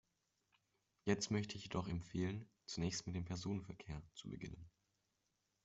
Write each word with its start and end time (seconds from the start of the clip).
Jetzt 1.05 1.29
möchte 1.29 1.55
ich 1.57 1.63
jedoch 1.65 1.87
empfehlen, 1.87 2.49
zunächst 2.65 3.05
mit 3.05 3.15
dem 3.15 3.23
Personenverkehr 3.23 4.01
zu 4.15 4.29
beginnen. 4.29 4.67